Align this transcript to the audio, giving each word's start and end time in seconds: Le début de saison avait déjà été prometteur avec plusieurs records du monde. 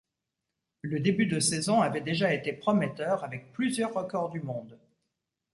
Le 0.81 0.99
début 0.99 1.27
de 1.27 1.39
saison 1.39 1.79
avait 1.83 2.01
déjà 2.01 2.33
été 2.33 2.53
prometteur 2.53 3.23
avec 3.23 3.51
plusieurs 3.53 3.93
records 3.93 4.31
du 4.31 4.39
monde. 4.41 4.79